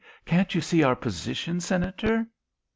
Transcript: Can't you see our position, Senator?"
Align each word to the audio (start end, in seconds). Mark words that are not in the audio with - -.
Can't 0.25 0.55
you 0.55 0.61
see 0.61 0.81
our 0.81 0.95
position, 0.95 1.59
Senator?" 1.59 2.25